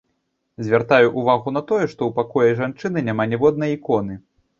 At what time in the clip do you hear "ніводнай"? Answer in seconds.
3.35-3.75